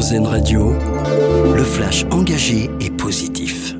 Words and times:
Radio, 0.00 0.72
le 1.54 1.62
flash 1.62 2.06
engagé 2.10 2.70
et 2.80 2.88
positif. 2.88 3.74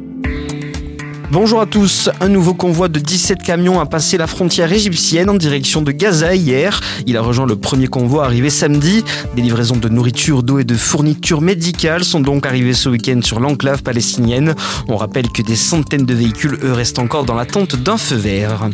Bonjour 1.33 1.63
à 1.63 1.67
tous. 1.67 2.11
Un 2.21 2.29
nouveau 2.29 2.53
convoi 2.53 2.89
de 2.89 3.01
17 3.01 3.43
camions 3.43 3.81
a 3.81 3.87
passé 3.87 4.19
la 4.19 4.27
frontière 4.27 4.71
égyptienne 4.71 5.31
en 5.31 5.35
direction 5.35 5.81
de 5.81 5.93
Gaza 5.93 6.35
hier. 6.35 6.79
Il 7.07 7.17
a 7.17 7.23
rejoint 7.23 7.47
le 7.47 7.57
premier 7.57 7.87
convoi 7.87 8.27
arrivé 8.27 8.51
samedi. 8.51 9.03
Des 9.35 9.41
livraisons 9.41 9.79
de 9.79 9.89
nourriture, 9.89 10.43
d'eau 10.43 10.59
et 10.59 10.65
de 10.65 10.75
fournitures 10.75 11.41
médicales 11.41 12.05
sont 12.05 12.21
donc 12.21 12.45
arrivées 12.45 12.75
ce 12.75 12.91
week-end 12.91 13.21
sur 13.23 13.41
l'enclave 13.41 13.83
palestinienne. 13.83 14.55
On 14.89 14.99
rappelle 14.99 15.31
que 15.31 15.41
des 15.41 15.57
centaines 15.57 16.05
de 16.05 16.15
véhicules, 16.15 16.59
eux, 16.63 16.73
restent 16.75 16.99
encore 16.99 17.25
dans 17.25 17.35
l'attente 17.35 17.77
d'un 17.77 17.97
feu 17.97 18.17
vert. 18.17 18.69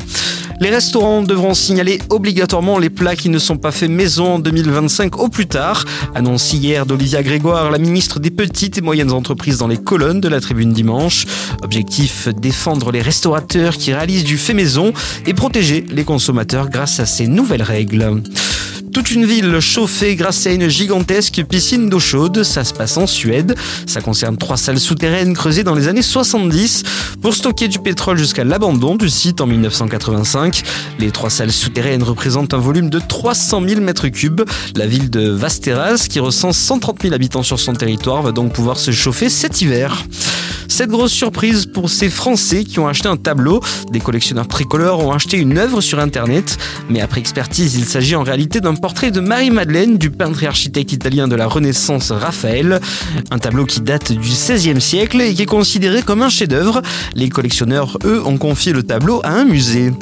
Les 0.58 0.70
restaurants 0.70 1.22
devront 1.22 1.52
signaler 1.52 1.98
obligatoirement 2.08 2.78
les 2.78 2.88
plats 2.88 3.14
qui 3.14 3.28
ne 3.28 3.38
sont 3.38 3.58
pas 3.58 3.72
faits 3.72 3.90
maison 3.90 4.34
en 4.34 4.38
2025 4.38 5.18
au 5.18 5.28
plus 5.28 5.46
tard. 5.46 5.84
Annonce 6.14 6.54
hier 6.54 6.86
d'Olivia 6.86 7.22
Grégoire, 7.22 7.70
la 7.70 7.78
ministre 7.78 8.20
des 8.20 8.30
petites 8.30 8.78
et 8.78 8.80
moyennes 8.80 9.12
entreprises 9.12 9.58
dans 9.58 9.68
les 9.68 9.76
colonnes 9.76 10.20
de 10.20 10.28
la 10.28 10.40
tribune 10.40 10.72
dimanche. 10.72 11.26
Objectif 11.62 12.28
défendre 12.28 12.90
les 12.90 13.02
restaurateurs 13.02 13.76
qui 13.76 13.92
réalisent 13.92 14.24
du 14.24 14.38
fait 14.38 14.54
maison 14.54 14.94
et 15.26 15.34
protéger 15.34 15.84
les 15.90 16.04
consommateurs 16.04 16.70
grâce 16.70 17.00
à 17.00 17.06
ces 17.06 17.26
nouvelles 17.26 17.62
règles. 17.62 18.22
Toute 18.96 19.10
une 19.10 19.26
ville 19.26 19.60
chauffée 19.60 20.16
grâce 20.16 20.46
à 20.46 20.52
une 20.52 20.68
gigantesque 20.68 21.44
piscine 21.44 21.90
d'eau 21.90 22.00
chaude. 22.00 22.42
Ça 22.44 22.64
se 22.64 22.72
passe 22.72 22.96
en 22.96 23.06
Suède. 23.06 23.54
Ça 23.84 24.00
concerne 24.00 24.38
trois 24.38 24.56
salles 24.56 24.80
souterraines 24.80 25.34
creusées 25.34 25.64
dans 25.64 25.74
les 25.74 25.86
années 25.88 26.00
70 26.00 26.82
pour 27.20 27.34
stocker 27.34 27.68
du 27.68 27.78
pétrole 27.78 28.16
jusqu'à 28.16 28.42
l'abandon 28.42 28.94
du 28.94 29.10
site 29.10 29.42
en 29.42 29.46
1985. 29.46 30.62
Les 30.98 31.10
trois 31.10 31.28
salles 31.28 31.52
souterraines 31.52 32.02
représentent 32.02 32.54
un 32.54 32.58
volume 32.58 32.88
de 32.88 32.98
300 32.98 33.68
000 33.68 33.82
mètres 33.82 34.08
cubes. 34.08 34.40
La 34.76 34.86
ville 34.86 35.10
de 35.10 35.28
Vasteras, 35.28 36.06
qui 36.08 36.18
recense 36.18 36.56
130 36.56 37.02
000 37.02 37.14
habitants 37.14 37.42
sur 37.42 37.60
son 37.60 37.74
territoire, 37.74 38.22
va 38.22 38.32
donc 38.32 38.54
pouvoir 38.54 38.78
se 38.78 38.92
chauffer 38.92 39.28
cet 39.28 39.60
hiver. 39.60 40.06
Cette 40.68 40.90
grosse 40.90 41.12
surprise 41.12 41.66
pour 41.66 41.90
ces 41.90 42.10
Français 42.10 42.64
qui 42.64 42.78
ont 42.78 42.88
acheté 42.88 43.08
un 43.08 43.16
tableau. 43.16 43.60
Des 43.90 44.00
collectionneurs 44.00 44.48
tricolores 44.48 45.04
ont 45.04 45.12
acheté 45.12 45.36
une 45.38 45.58
œuvre 45.58 45.80
sur 45.80 45.98
Internet. 45.98 46.58
Mais 46.88 47.00
après 47.00 47.20
expertise, 47.20 47.76
il 47.76 47.84
s'agit 47.84 48.16
en 48.16 48.22
réalité 48.22 48.60
d'un 48.60 48.74
portrait 48.74 49.10
de 49.10 49.20
Marie-Madeleine 49.20 49.98
du 49.98 50.10
peintre 50.10 50.42
et 50.42 50.46
architecte 50.46 50.92
italien 50.92 51.28
de 51.28 51.36
la 51.36 51.46
Renaissance 51.46 52.10
Raphaël. 52.10 52.80
Un 53.30 53.38
tableau 53.38 53.64
qui 53.64 53.80
date 53.80 54.12
du 54.12 54.28
XVIe 54.28 54.80
siècle 54.80 55.20
et 55.20 55.34
qui 55.34 55.42
est 55.42 55.46
considéré 55.46 56.02
comme 56.02 56.22
un 56.22 56.28
chef-d'œuvre. 56.28 56.82
Les 57.14 57.28
collectionneurs, 57.28 57.98
eux, 58.04 58.22
ont 58.24 58.38
confié 58.38 58.72
le 58.72 58.82
tableau 58.82 59.20
à 59.24 59.30
un 59.30 59.44
musée. 59.44 59.92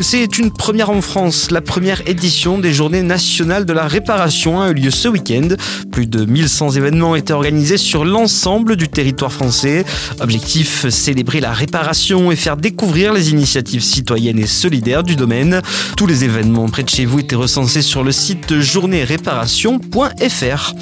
C'est 0.00 0.38
une 0.38 0.52
première 0.52 0.90
en 0.90 1.02
France. 1.02 1.50
La 1.50 1.60
première 1.60 2.08
édition 2.08 2.58
des 2.58 2.72
Journées 2.72 3.02
nationales 3.02 3.66
de 3.66 3.72
la 3.72 3.88
réparation 3.88 4.60
a 4.60 4.70
eu 4.70 4.74
lieu 4.74 4.92
ce 4.92 5.08
week-end. 5.08 5.48
Plus 5.90 6.06
de 6.06 6.24
1100 6.24 6.76
événements 6.76 7.16
étaient 7.16 7.32
organisés 7.32 7.78
sur 7.78 8.04
l'ensemble 8.04 8.76
du 8.76 8.86
territoire 8.88 9.32
français. 9.32 9.84
Objectif, 10.20 10.88
célébrer 10.88 11.40
la 11.40 11.52
réparation 11.52 12.30
et 12.30 12.36
faire 12.36 12.56
découvrir 12.56 13.12
les 13.12 13.30
initiatives 13.30 13.82
citoyennes 13.82 14.38
et 14.38 14.46
solidaires 14.46 15.02
du 15.02 15.16
domaine. 15.16 15.62
Tous 15.96 16.06
les 16.06 16.22
événements 16.22 16.68
près 16.68 16.84
de 16.84 16.90
chez 16.90 17.04
vous 17.04 17.18
étaient 17.18 17.34
recensés 17.34 17.82
sur 17.82 18.04
le 18.04 18.12
site 18.12 18.60
journéeréparation.fr. 18.60 20.74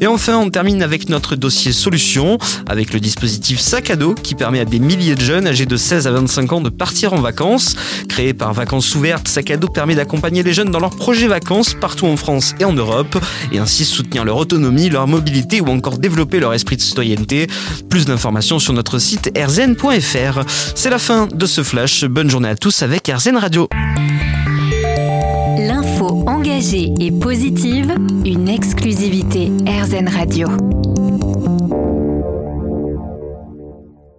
Et 0.00 0.06
enfin, 0.06 0.38
on 0.38 0.48
termine 0.48 0.82
avec 0.82 1.10
notre 1.10 1.36
dossier 1.36 1.72
solution, 1.72 2.38
avec 2.66 2.94
le 2.94 3.00
dispositif 3.00 3.60
sac 3.60 3.90
à 3.90 3.96
dos 3.96 4.14
qui 4.14 4.34
permet 4.34 4.60
à 4.60 4.64
des 4.64 4.78
milliers 4.78 5.14
de 5.14 5.20
jeunes 5.20 5.46
âgés 5.46 5.66
de 5.66 5.76
16 5.76 6.06
à 6.06 6.10
25 6.12 6.54
ans 6.54 6.62
de 6.62 6.70
partir 6.70 7.12
en 7.12 7.20
vacances. 7.20 7.76
Créé 8.08 8.32
par 8.32 8.54
Vacances 8.62 8.94
Ouvertes, 8.94 9.26
sac 9.26 9.50
à 9.50 9.56
dos 9.56 9.66
permet 9.66 9.96
d'accompagner 9.96 10.44
les 10.44 10.52
jeunes 10.52 10.70
dans 10.70 10.78
leurs 10.78 10.94
projets 10.94 11.26
vacances 11.26 11.74
partout 11.74 12.06
en 12.06 12.16
France 12.16 12.54
et 12.60 12.64
en 12.64 12.72
Europe, 12.72 13.18
et 13.50 13.58
ainsi 13.58 13.84
soutenir 13.84 14.24
leur 14.24 14.36
autonomie, 14.36 14.88
leur 14.88 15.08
mobilité 15.08 15.60
ou 15.60 15.66
encore 15.66 15.98
développer 15.98 16.38
leur 16.38 16.54
esprit 16.54 16.76
de 16.76 16.80
citoyenneté. 16.80 17.48
Plus 17.90 18.04
d'informations 18.04 18.60
sur 18.60 18.72
notre 18.72 19.00
site 19.00 19.36
rzen.fr. 19.36 20.44
C'est 20.76 20.90
la 20.90 21.00
fin 21.00 21.26
de 21.26 21.44
ce 21.44 21.64
flash. 21.64 22.04
Bonne 22.04 22.30
journée 22.30 22.50
à 22.50 22.54
tous 22.54 22.84
avec 22.84 23.08
RZN 23.08 23.36
Radio. 23.36 23.68
L'info 25.58 26.22
engagée 26.28 26.92
et 27.00 27.10
positive, 27.10 27.92
une 28.24 28.48
exclusivité 28.48 29.50
RZN 29.66 30.08
Radio. 30.08 30.46